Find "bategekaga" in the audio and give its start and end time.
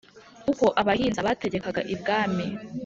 1.27-1.81